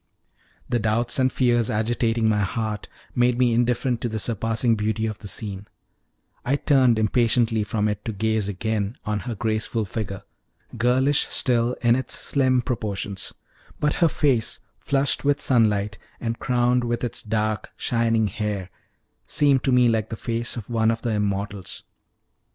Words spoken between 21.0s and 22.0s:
the immortals.